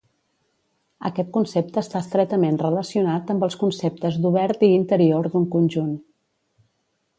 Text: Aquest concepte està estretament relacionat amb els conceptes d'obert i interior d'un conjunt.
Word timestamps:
Aquest 1.09 1.27
concepte 1.35 1.79
està 1.81 2.01
estretament 2.05 2.57
relacionat 2.63 3.35
amb 3.35 3.47
els 3.49 3.59
conceptes 3.65 4.19
d'obert 4.25 4.67
i 4.69 4.73
interior 4.81 5.33
d'un 5.35 5.49
conjunt. 5.59 5.97